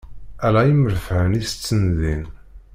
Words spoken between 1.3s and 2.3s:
i itetten din.